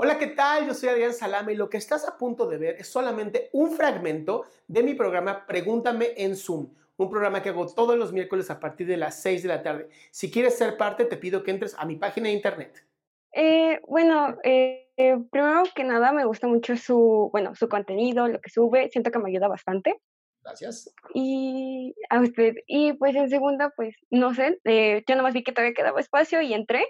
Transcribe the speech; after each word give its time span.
Hola, 0.00 0.16
¿qué 0.16 0.28
tal? 0.28 0.64
Yo 0.64 0.74
soy 0.74 0.90
Adrián 0.90 1.12
Salama 1.12 1.50
y 1.50 1.56
lo 1.56 1.68
que 1.68 1.76
estás 1.76 2.06
a 2.06 2.16
punto 2.16 2.46
de 2.46 2.56
ver 2.56 2.76
es 2.78 2.86
solamente 2.86 3.50
un 3.52 3.72
fragmento 3.72 4.44
de 4.68 4.84
mi 4.84 4.94
programa 4.94 5.44
Pregúntame 5.44 6.12
en 6.16 6.36
Zoom, 6.36 6.68
un 6.96 7.10
programa 7.10 7.42
que 7.42 7.48
hago 7.48 7.66
todos 7.66 7.98
los 7.98 8.12
miércoles 8.12 8.48
a 8.48 8.60
partir 8.60 8.86
de 8.86 8.96
las 8.96 9.20
6 9.20 9.42
de 9.42 9.48
la 9.48 9.60
tarde. 9.60 9.88
Si 10.12 10.30
quieres 10.30 10.56
ser 10.56 10.76
parte, 10.76 11.04
te 11.04 11.16
pido 11.16 11.42
que 11.42 11.50
entres 11.50 11.74
a 11.76 11.84
mi 11.84 11.96
página 11.96 12.28
de 12.28 12.34
internet. 12.34 12.86
Eh, 13.32 13.80
bueno, 13.88 14.38
eh, 14.44 14.88
eh, 14.96 15.16
primero 15.32 15.64
que 15.74 15.82
nada 15.82 16.12
me 16.12 16.24
gusta 16.26 16.46
mucho 16.46 16.76
su, 16.76 17.28
bueno, 17.32 17.56
su 17.56 17.68
contenido, 17.68 18.28
lo 18.28 18.40
que 18.40 18.50
sube, 18.50 18.88
siento 18.90 19.10
que 19.10 19.18
me 19.18 19.30
ayuda 19.30 19.48
bastante. 19.48 20.00
Gracias. 20.44 20.94
Y 21.12 21.92
a 22.08 22.20
usted, 22.20 22.54
y 22.68 22.92
pues 22.92 23.16
en 23.16 23.28
segunda, 23.28 23.72
pues 23.74 23.96
no 24.10 24.32
sé, 24.32 24.60
eh, 24.64 25.02
yo 25.08 25.16
nomás 25.16 25.34
vi 25.34 25.42
que 25.42 25.50
todavía 25.50 25.74
quedaba 25.74 25.98
espacio 25.98 26.40
y 26.40 26.54
entré. 26.54 26.86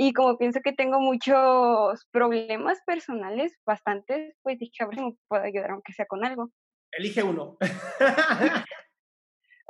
Y 0.00 0.12
como 0.12 0.38
pienso 0.38 0.60
que 0.62 0.72
tengo 0.72 1.00
muchos 1.00 2.06
problemas 2.12 2.80
personales, 2.86 3.52
bastantes, 3.66 4.32
pues 4.42 4.56
dije, 4.56 4.84
a 4.84 4.86
ver 4.86 4.94
si 4.94 5.04
me 5.04 5.16
puedo 5.26 5.42
ayudar, 5.42 5.72
aunque 5.72 5.92
sea 5.92 6.06
con 6.06 6.24
algo. 6.24 6.52
Elige 6.92 7.22
uno. 7.22 7.58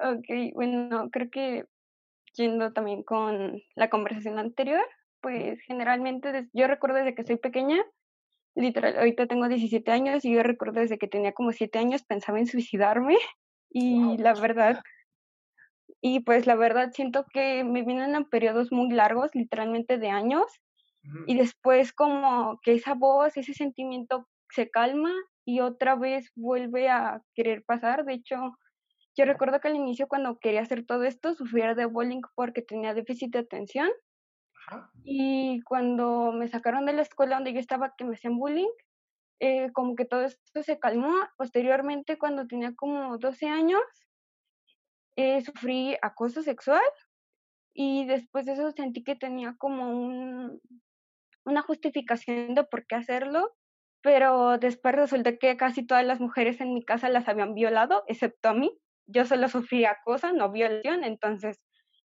Ok, 0.01 0.55
bueno, 0.55 1.09
creo 1.11 1.29
que 1.29 1.65
yendo 2.37 2.73
también 2.73 3.03
con 3.03 3.61
la 3.75 3.91
conversación 3.91 4.39
anterior, 4.39 4.85
pues 5.21 5.61
generalmente 5.63 6.47
yo 6.53 6.69
recuerdo 6.69 6.99
desde 6.99 7.17
que 7.17 7.25
soy 7.25 7.37
pequeña, 7.37 7.83
literal, 8.55 8.97
ahorita 8.97 9.27
tengo 9.27 9.49
17 9.49 9.91
años 9.91 10.25
y 10.25 10.33
yo 10.33 10.45
recuerdo 10.45 10.79
desde 10.79 10.99
que 10.99 11.09
tenía 11.09 11.33
como 11.33 11.51
7 11.51 11.81
años 11.81 12.05
pensaba 12.05 12.39
en 12.39 12.47
suicidarme 12.47 13.17
y 13.71 14.17
la 14.19 14.35
verdad, 14.35 14.81
y 16.01 16.21
pues 16.21 16.47
la 16.47 16.55
verdad 16.57 16.91
siento 16.93 17.27
que 17.33 17.65
me 17.65 17.83
vienen 17.83 18.15
en 18.15 18.25
periodos 18.27 18.73
muy 18.73 18.91
largos, 18.91 19.35
literalmente 19.35 19.99
de 19.99 20.09
años, 20.11 20.47
y 21.27 21.37
después 21.39 21.93
como 21.93 22.59
que 22.63 22.75
esa 22.75 22.95
voz, 22.95 23.37
ese 23.37 23.55
sentimiento 23.55 24.29
se 24.51 24.71
calma 24.71 25.13
y 25.45 25.61
otra 25.61 25.97
vez 25.97 26.31
vuelve 26.37 26.89
a 26.91 27.23
querer 27.35 27.65
pasar. 27.65 28.05
De 28.05 28.15
hecho, 28.15 28.37
yo 29.17 29.25
recuerdo 29.27 29.61
que 29.61 29.69
al 29.69 29.77
inicio 29.77 30.09
cuando 30.09 30.39
quería 30.41 30.63
hacer 30.63 30.87
todo 30.87 31.05
esto 31.05 31.35
sufría 31.35 31.75
de 31.75 31.87
bullying 31.87 32.23
porque 32.37 32.63
tenía 32.63 32.95
déficit 32.95 33.33
de 33.33 33.41
atención 33.41 33.91
Ajá. 34.55 34.93
y 35.05 35.61
cuando 35.63 36.33
me 36.33 36.49
sacaron 36.49 36.87
de 36.87 36.93
la 36.93 37.03
escuela 37.03 37.37
donde 37.37 37.53
yo 37.53 37.61
estaba 37.61 37.95
que 37.97 38.05
me 38.05 38.15
hacían 38.15 38.39
bullying, 38.39 38.69
eh, 39.41 39.73
como 39.73 39.97
que 39.97 40.05
todo 40.07 40.23
esto 40.25 40.63
se 40.63 40.79
calmó. 40.79 41.13
Posteriormente, 41.39 42.19
cuando 42.19 42.47
tenía 42.47 42.75
como 42.77 43.19
12 43.19 43.49
años, 43.49 43.83
eh, 45.19 45.43
sufrí 45.43 45.97
acoso 46.01 46.45
sexual 46.45 46.85
y 47.75 48.07
después 48.07 48.47
de 48.47 48.53
eso 48.53 48.71
sentí 48.71 49.03
que 49.03 49.17
tenía 49.17 49.57
como 49.59 49.91
un, 49.91 50.61
una 51.45 51.63
justificación 51.63 52.55
de 52.55 52.63
por 52.63 52.87
qué 52.87 52.95
hacerlo, 52.95 53.53
pero 54.01 54.59
después 54.59 54.95
resulta 54.95 55.37
que 55.37 55.57
casi 55.57 55.85
todas 55.85 56.07
las 56.07 56.21
mujeres 56.21 56.61
en 56.61 56.73
mi 56.73 56.85
casa 56.85 57.09
las 57.09 57.27
habían 57.27 57.55
violado, 57.55 58.05
excepto 58.07 58.51
a 58.51 58.55
mí. 58.55 58.79
Yo 59.07 59.25
solo 59.25 59.49
sufrí 59.49 59.85
acoso, 59.87 60.33
no 60.33 60.53
violación, 60.53 61.03
entonces 61.03 61.59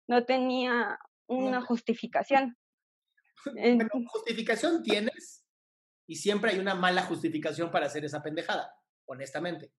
no 0.08 0.26
tenía 0.26 0.98
una 1.28 1.62
justificación. 1.62 2.58
Bueno, 3.54 3.90
justificación 4.08 4.82
tienes 4.84 5.46
y 6.08 6.16
siempre 6.16 6.52
hay 6.52 6.60
una 6.60 6.76
mala 6.76 7.04
justificación 7.04 7.72
para 7.72 7.88
hacer 7.88 8.06
esa 8.06 8.24
pendejada, 8.24 8.74
honestamente. 9.06 9.74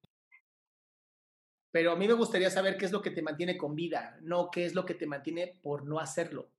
Pero 1.75 1.91
a 1.91 1.97
mí 1.97 2.07
me 2.07 2.15
gustaría 2.15 2.51
saber 2.51 2.77
qué 2.77 2.85
es 2.85 2.93
lo 2.93 3.03
que 3.03 3.11
te 3.11 3.21
mantiene 3.21 3.59
con 3.59 3.75
vida, 3.75 4.17
no 4.23 4.49
qué 4.53 4.65
es 4.65 4.77
lo 4.77 4.87
que 4.87 4.95
te 4.95 5.09
mantiene 5.09 5.59
por 5.61 5.85
no 5.85 5.99
hacerlo. 5.99 6.53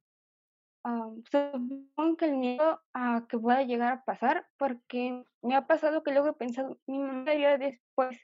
Am, 0.84 1.24
supongo 1.32 2.18
que 2.18 2.26
el 2.26 2.36
miedo 2.36 2.82
a 2.94 3.26
que 3.30 3.40
pueda 3.40 3.64
llegar 3.64 3.94
a 3.94 4.04
pasar, 4.04 4.46
porque 4.58 5.24
me 5.42 5.56
ha 5.56 5.68
pasado 5.68 6.04
que 6.04 6.12
luego 6.12 6.28
he 6.28 6.34
pensado, 6.34 6.78
mi 6.86 7.00
mamá 7.00 7.34
iría 7.34 7.58
después, 7.58 8.20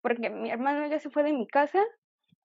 porque 0.00 0.30
mi 0.30 0.50
hermano 0.50 0.86
ya 0.86 0.98
se 1.00 1.10
fue 1.10 1.22
de 1.22 1.34
mi 1.34 1.46
casa, 1.46 1.84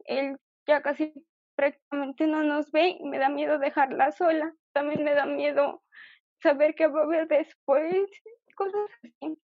él 0.04 0.36
ya 0.68 0.82
casi 0.82 1.14
prácticamente 1.56 2.28
no 2.28 2.44
nos 2.44 2.70
ve 2.74 2.98
y 3.00 3.06
me 3.06 3.20
da 3.20 3.30
miedo 3.30 3.58
dejarla 3.58 4.12
sola, 4.12 4.54
también 4.74 5.06
me 5.06 5.14
da 5.14 5.26
miedo 5.26 5.82
saber 6.44 6.76
qué 6.76 6.88
va 6.88 7.00
a 7.00 7.04
haber 7.06 7.30
después, 7.30 8.10
cosas 8.54 8.82
así. 9.02 9.40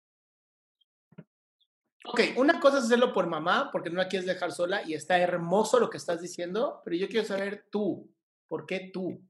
Ok, 2.04 2.20
una 2.36 2.58
cosa 2.60 2.78
es 2.78 2.84
hacerlo 2.84 3.12
por 3.12 3.26
mamá, 3.26 3.70
porque 3.70 3.90
no 3.90 3.98
la 3.98 4.08
quieres 4.08 4.26
dejar 4.26 4.52
sola 4.52 4.82
y 4.86 4.94
está 4.94 5.18
hermoso 5.18 5.78
lo 5.78 5.90
que 5.90 5.98
estás 5.98 6.20
diciendo, 6.20 6.80
pero 6.84 6.96
yo 6.96 7.08
quiero 7.08 7.26
saber 7.26 7.68
tú, 7.70 8.10
¿por 8.48 8.66
qué 8.66 8.90
tú? 8.92 9.20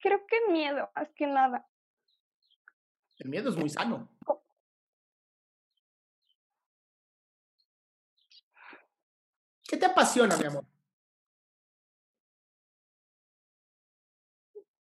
Creo 0.00 0.26
que 0.26 0.52
miedo, 0.52 0.90
más 0.94 1.12
que 1.14 1.26
nada. 1.26 1.66
El 3.18 3.28
miedo 3.28 3.50
es 3.50 3.56
muy 3.56 3.70
sano. 3.70 4.08
¿Qué 9.68 9.76
te 9.76 9.86
apasiona, 9.86 10.36
mi 10.36 10.44
amor? 10.44 10.64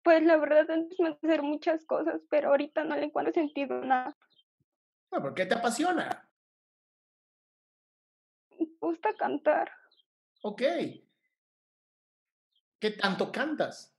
Pues 0.05 0.21
la 0.21 0.38
verdad 0.38 0.69
antes 0.69 0.99
me 0.99 1.09
hacer 1.09 1.41
muchas 1.41 1.83
cosas, 1.83 2.21
pero 2.29 2.49
ahorita 2.49 2.83
no 2.83 2.95
le 2.95 3.05
encuentro 3.05 3.33
sentido 3.33 3.81
a 3.81 3.85
nada. 3.85 4.17
Bueno, 5.09 5.25
¿Por 5.25 5.33
qué 5.33 5.47
te 5.47 5.55
apasiona? 5.55 6.29
Me 8.59 8.67
gusta 8.79 9.15
cantar. 9.15 9.71
Ok. 10.44 10.61
¿Qué 12.79 12.91
tanto 12.91 13.31
cantas? 13.31 13.97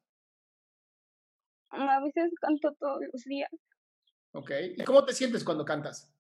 A 1.71 1.99
veces 1.99 2.33
canto 2.41 2.73
todos 2.75 3.01
los 3.13 3.25
días. 3.25 3.51
Ok. 4.31 4.53
¿Y 4.77 4.85
cómo 4.85 5.05
te 5.05 5.13
sientes 5.13 5.43
cuando 5.43 5.65
cantas? 5.65 6.15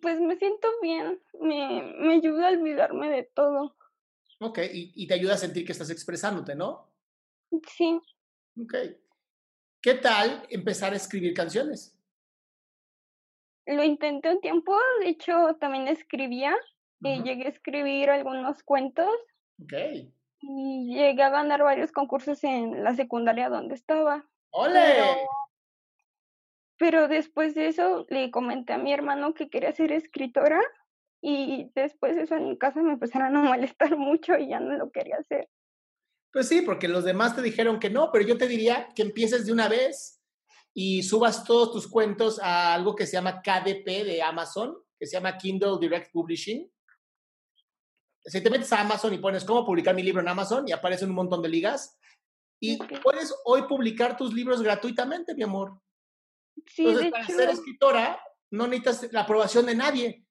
Pues 0.00 0.20
me 0.20 0.36
siento 0.36 0.68
bien, 0.80 1.20
me, 1.40 1.82
me 1.98 2.14
ayuda 2.14 2.46
a 2.46 2.52
olvidarme 2.52 3.10
de 3.10 3.24
todo. 3.24 3.76
Ok. 4.38 4.60
Y, 4.72 4.92
y 4.94 5.08
te 5.08 5.14
ayuda 5.14 5.34
a 5.34 5.38
sentir 5.38 5.66
que 5.66 5.72
estás 5.72 5.90
expresándote, 5.90 6.54
¿no? 6.54 6.88
Sí, 7.66 8.00
Ok. 8.60 8.74
¿Qué 9.80 9.94
tal 9.94 10.46
empezar 10.50 10.92
a 10.92 10.96
escribir 10.96 11.34
canciones? 11.34 11.94
lo 13.66 13.84
intenté 13.84 14.30
un 14.30 14.40
tiempo, 14.40 14.74
de 15.00 15.10
hecho 15.10 15.56
también 15.60 15.88
escribía, 15.88 16.56
eh, 17.04 17.16
Ujú. 17.16 17.24
llegué 17.24 17.44
a 17.44 17.50
escribir 17.50 18.08
algunos 18.08 18.62
cuentos 18.62 19.10
Ok. 19.62 19.74
y 20.40 20.94
llegué 20.94 21.22
a 21.22 21.28
ganar 21.28 21.62
varios 21.62 21.92
concursos 21.92 22.42
en 22.44 22.82
la 22.82 22.94
secundaria 22.94 23.50
donde 23.50 23.74
estaba. 23.74 24.26
¡Ole! 24.50 24.80
Pero, 24.80 25.04
pero 26.78 27.08
después 27.08 27.54
de 27.54 27.66
eso 27.66 28.06
le 28.08 28.30
comenté 28.30 28.72
a 28.72 28.78
mi 28.78 28.92
hermano 28.92 29.34
que 29.34 29.50
quería 29.50 29.72
ser 29.72 29.92
escritora 29.92 30.62
y 31.20 31.70
después 31.74 32.16
eso 32.16 32.36
en 32.36 32.48
mi 32.48 32.56
casa 32.56 32.80
me 32.82 32.94
empezaron 32.94 33.36
a 33.36 33.42
molestar 33.42 33.96
mucho 33.98 34.38
y 34.38 34.48
ya 34.48 34.60
no 34.60 34.78
lo 34.78 34.90
quería 34.90 35.16
hacer. 35.16 35.46
Pues 36.38 36.50
sí, 36.50 36.62
porque 36.62 36.86
los 36.86 37.02
demás 37.02 37.34
te 37.34 37.42
dijeron 37.42 37.80
que 37.80 37.90
no, 37.90 38.12
pero 38.12 38.24
yo 38.24 38.38
te 38.38 38.46
diría 38.46 38.90
que 38.94 39.02
empieces 39.02 39.44
de 39.44 39.50
una 39.50 39.66
vez 39.66 40.22
y 40.72 41.02
subas 41.02 41.42
todos 41.42 41.72
tus 41.72 41.88
cuentos 41.88 42.38
a 42.38 42.74
algo 42.74 42.94
que 42.94 43.08
se 43.08 43.14
llama 43.14 43.42
KDP 43.42 44.04
de 44.04 44.22
Amazon, 44.22 44.78
que 44.96 45.08
se 45.08 45.16
llama 45.16 45.36
Kindle 45.36 45.78
Direct 45.80 46.12
Publishing. 46.12 46.72
Si 48.24 48.40
te 48.40 48.50
metes 48.50 48.72
a 48.72 48.82
Amazon 48.82 49.12
y 49.14 49.18
pones 49.18 49.42
cómo 49.42 49.66
publicar 49.66 49.96
mi 49.96 50.04
libro 50.04 50.20
en 50.20 50.28
Amazon 50.28 50.62
y 50.68 50.70
aparecen 50.70 51.08
un 51.08 51.16
montón 51.16 51.42
de 51.42 51.48
ligas, 51.48 51.98
y 52.60 52.76
puedes 53.02 53.34
hoy 53.44 53.62
publicar 53.62 54.16
tus 54.16 54.32
libros 54.32 54.62
gratuitamente, 54.62 55.34
mi 55.34 55.42
amor. 55.42 55.82
Sí, 56.68 56.86
Entonces, 56.86 57.10
para 57.10 57.26
ser 57.26 57.50
escritora, 57.50 58.22
no 58.52 58.68
necesitas 58.68 59.12
la 59.12 59.22
aprobación 59.22 59.66
de 59.66 59.74
nadie. 59.74 60.24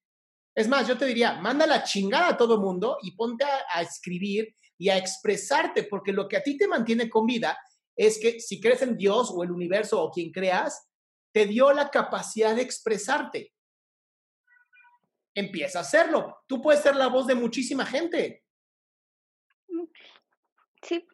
Es 0.55 0.69
más, 0.69 0.87
yo 0.87 0.97
te 0.97 1.05
diría, 1.05 1.33
manda 1.41 1.67
la 1.67 1.83
chingada 1.83 2.29
a 2.29 2.37
todo 2.37 2.61
mundo 2.61 2.97
y 3.01 3.11
ponte 3.11 3.43
a, 3.43 3.81
escribir 3.81 4.55
y 4.77 4.89
a 4.89 4.97
expresarte, 4.97 5.83
porque 5.83 6.13
lo 6.13 6.27
que 6.27 6.37
a 6.37 6.43
ti 6.43 6.57
te 6.57 6.67
mantiene 6.67 7.09
con 7.09 7.25
vida 7.25 7.57
es 7.95 8.19
que 8.19 8.39
si 8.39 8.61
crees 8.61 8.81
en 8.83 8.95
Dios 8.95 9.31
o 9.33 9.43
el 9.43 9.51
universo 9.51 10.01
o 10.01 10.11
quien 10.11 10.31
creas, 10.31 10.87
te 11.31 11.45
dio 11.45 11.73
la 11.73 11.89
capacidad 11.89 12.55
de 12.55 12.61
expresarte. 12.61 13.53
Empieza 15.33 15.79
a 15.79 15.81
hacerlo. 15.81 16.43
Tú 16.47 16.61
puedes 16.61 16.81
ser 16.81 16.95
la 16.95 17.07
voz 17.07 17.27
de 17.27 17.35
muchísima 17.35 17.85
gente. 17.85 18.43
Sí. 20.81 21.07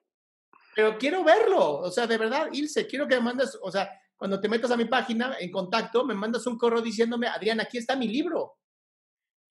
Pero 0.76 0.98
quiero 0.98 1.24
verlo. 1.24 1.80
O 1.80 1.92
sea, 1.92 2.08
de 2.08 2.18
verdad, 2.18 2.50
Ilse, 2.52 2.88
quiero 2.88 3.08
que 3.08 3.16
me 3.16 3.22
mandes, 3.22 3.58
o 3.62 3.72
sea, 3.72 3.90
cuando 4.16 4.40
te 4.40 4.50
metas 4.50 4.72
a 4.72 4.78
mi 4.78 4.86
página 4.86 5.38
en 5.40 5.52
contacto, 5.52 6.06
me 6.06 6.14
mandas 6.14 6.46
un 6.48 6.58
correo 6.58 6.82
diciéndome, 6.82 7.28
Adrián, 7.28 7.60
aquí 7.60 7.78
está 7.78 7.96
mi 7.96 8.08
libro. 8.08 8.58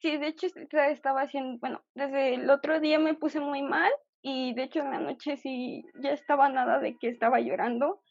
Sí, 0.02 0.16
de 0.16 0.26
hecho 0.26 0.48
estaba 0.72 1.22
haciendo, 1.22 1.60
bueno, 1.60 1.80
desde 1.94 2.34
el 2.34 2.50
otro 2.50 2.80
día 2.80 2.98
me 2.98 3.14
puse 3.14 3.38
muy 3.38 3.62
mal 3.62 3.92
y 4.20 4.52
de 4.52 4.64
hecho 4.64 4.80
en 4.80 4.90
la 4.90 4.98
noche 4.98 5.36
sí 5.36 5.84
ya 5.94 6.10
estaba 6.10 6.48
nada 6.48 6.80
de 6.80 6.98
que 6.98 7.08
estaba 7.08 7.38
llorando 7.38 8.02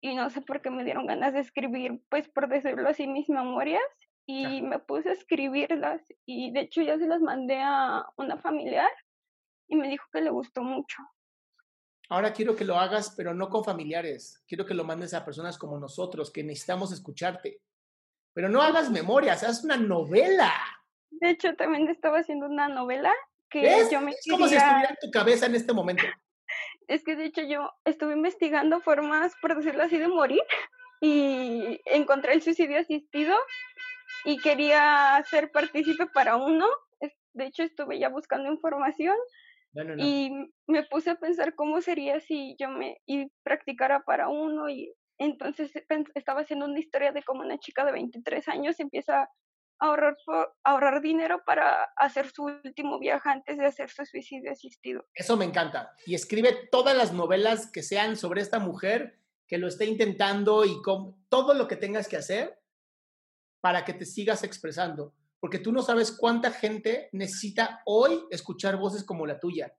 y 0.00 0.16
no 0.16 0.30
sé 0.30 0.40
por 0.40 0.60
qué 0.60 0.70
me 0.70 0.82
dieron 0.82 1.06
ganas 1.06 1.34
de 1.34 1.38
escribir, 1.38 2.02
pues 2.08 2.28
por 2.28 2.48
decirlo 2.48 2.88
así, 2.88 3.06
mis 3.06 3.28
memorias 3.28 3.80
y 4.26 4.62
me 4.62 4.80
puse 4.80 5.10
a 5.10 5.12
escribirlas 5.12 6.02
y 6.26 6.50
de 6.50 6.62
hecho 6.62 6.82
ya 6.82 6.98
se 6.98 7.06
las 7.06 7.20
mandé 7.20 7.60
a 7.62 8.04
una 8.16 8.38
familiar 8.38 8.90
y 9.68 9.76
me 9.76 9.88
dijo 9.88 10.06
que 10.12 10.20
le 10.20 10.30
gustó 10.30 10.64
mucho. 10.64 10.96
Ahora 12.08 12.32
quiero 12.32 12.56
que 12.56 12.64
lo 12.64 12.80
hagas, 12.80 13.14
pero 13.16 13.32
no 13.32 13.48
con 13.48 13.62
familiares. 13.62 14.42
Quiero 14.48 14.66
que 14.66 14.74
lo 14.74 14.82
mandes 14.82 15.14
a 15.14 15.24
personas 15.24 15.56
como 15.56 15.78
nosotros, 15.78 16.32
que 16.32 16.42
necesitamos 16.42 16.90
escucharte. 16.90 17.60
Pero 18.32 18.48
no 18.48 18.60
hagas 18.60 18.90
memorias, 18.90 19.44
haz 19.44 19.62
una 19.62 19.76
novela. 19.76 20.52
De 21.10 21.30
hecho, 21.30 21.54
también 21.54 21.88
estaba 21.88 22.18
haciendo 22.18 22.46
una 22.46 22.68
novela 22.68 23.12
que 23.50 23.62
yo 23.90 24.00
me 24.00 24.12
Es 24.12 24.26
como 24.30 24.46
si 24.48 24.56
estuviera 24.56 24.90
en 24.90 24.96
tu 25.00 25.10
cabeza 25.10 25.46
en 25.46 25.54
este 25.54 25.72
momento. 25.72 26.02
Es 26.86 27.04
que 27.04 27.16
de 27.16 27.26
hecho 27.26 27.42
yo 27.42 27.70
estuve 27.84 28.14
investigando 28.14 28.80
formas, 28.80 29.34
por 29.42 29.54
decirlo 29.54 29.82
así, 29.82 29.98
de 29.98 30.08
morir 30.08 30.40
y 31.02 31.78
encontré 31.84 32.32
el 32.32 32.40
suicidio 32.40 32.78
asistido 32.78 33.36
y 34.24 34.38
quería 34.38 35.22
ser 35.28 35.50
partícipe 35.52 36.06
para 36.06 36.36
uno. 36.36 36.66
De 37.34 37.44
hecho, 37.44 37.62
estuve 37.62 37.98
ya 37.98 38.08
buscando 38.08 38.50
información 38.50 39.16
y 39.98 40.30
me 40.66 40.82
puse 40.84 41.10
a 41.10 41.16
pensar 41.16 41.54
cómo 41.54 41.80
sería 41.82 42.20
si 42.20 42.56
yo 42.58 42.70
me 42.70 42.96
y 43.06 43.30
practicara 43.42 44.00
para 44.00 44.28
uno 44.28 44.68
y 44.68 44.92
entonces 45.18 45.70
estaba 46.14 46.40
haciendo 46.40 46.66
una 46.66 46.78
historia 46.78 47.12
de 47.12 47.22
cómo 47.22 47.42
una 47.42 47.58
chica 47.58 47.84
de 47.84 47.92
23 47.92 48.48
años 48.48 48.80
empieza 48.80 49.28
ahorrar, 49.78 50.16
ahorrar 50.64 51.00
dinero 51.00 51.42
para 51.44 51.84
hacer 51.96 52.30
su 52.30 52.44
último 52.44 52.98
viaje 52.98 53.28
antes 53.28 53.58
de 53.58 53.66
hacer 53.66 53.90
su 53.90 54.04
suicidio 54.04 54.52
asistido. 54.52 55.06
Eso 55.14 55.36
me 55.36 55.44
encanta. 55.44 55.92
Y 56.06 56.14
escribe 56.14 56.68
todas 56.70 56.96
las 56.96 57.12
novelas 57.12 57.70
que 57.70 57.82
sean 57.82 58.16
sobre 58.16 58.40
esta 58.40 58.58
mujer 58.58 59.18
que 59.46 59.58
lo 59.58 59.68
esté 59.68 59.86
intentando 59.86 60.64
y 60.64 60.82
con 60.82 61.24
todo 61.28 61.54
lo 61.54 61.68
que 61.68 61.76
tengas 61.76 62.08
que 62.08 62.16
hacer 62.16 62.58
para 63.60 63.84
que 63.84 63.94
te 63.94 64.04
sigas 64.04 64.44
expresando 64.44 65.14
porque 65.40 65.58
tú 65.58 65.72
no 65.72 65.82
sabes 65.82 66.12
cuánta 66.12 66.50
gente 66.50 67.08
necesita 67.12 67.82
hoy 67.86 68.24
escuchar 68.30 68.76
voces 68.76 69.04
como 69.04 69.26
la 69.26 69.38
tuya. 69.38 69.72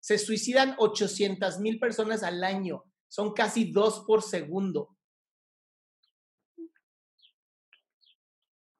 Se 0.00 0.18
suicidan 0.18 0.74
800 0.78 1.60
mil 1.60 1.78
personas 1.78 2.22
al 2.22 2.42
año, 2.42 2.84
son 3.08 3.32
casi 3.32 3.70
dos 3.70 4.04
por 4.06 4.22
segundo. 4.22 4.96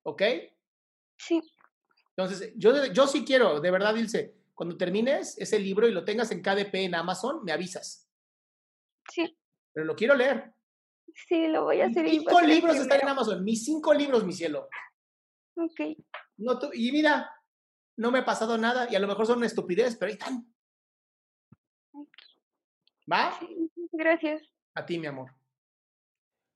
¿Ok? 0.03 0.23
Sí. 1.17 1.41
Entonces, 2.17 2.53
yo, 2.57 2.87
yo 2.93 3.07
sí 3.07 3.25
quiero, 3.25 3.61
de 3.61 3.71
verdad, 3.71 3.95
Ilse, 3.97 4.37
cuando 4.55 4.77
termines 4.77 5.37
ese 5.39 5.59
libro 5.59 5.89
y 5.89 5.93
lo 5.93 6.05
tengas 6.05 6.31
en 6.31 6.43
KDP 6.43 6.75
en 6.75 6.95
Amazon, 6.95 7.43
me 7.45 7.53
avisas. 7.53 8.09
Sí. 9.11 9.37
Pero 9.73 9.87
lo 9.87 9.97
quiero 9.97 10.15
leer. 10.15 10.55
Sí, 11.15 11.49
lo 11.49 11.65
voy 11.65 11.81
a 11.81 11.87
hacer. 11.87 12.05
Mis 12.05 12.21
cinco 12.21 12.41
libros 12.41 12.77
están 12.77 13.01
en 13.01 13.09
Amazon, 13.09 13.45
mis 13.45 13.65
cinco 13.65 13.93
libros, 13.93 14.25
mi 14.25 14.33
cielo. 14.33 14.69
Ok. 15.57 15.81
No, 16.37 16.59
y 16.73 16.91
mira, 16.93 17.31
no 17.97 18.11
me 18.11 18.21
ha 18.21 18.25
pasado 18.25 18.59
nada 18.59 18.89
y 18.91 18.95
a 18.95 18.99
lo 18.99 19.07
mejor 19.07 19.27
son 19.27 19.39
una 19.39 19.47
estupidez, 19.47 19.97
pero 19.97 20.11
ahí 20.11 20.19
están. 20.19 20.53
¿Va? 23.11 23.39
gracias. 23.93 24.43
A 24.75 24.85
ti, 24.85 24.99
mi 24.99 25.07
amor. 25.07 25.31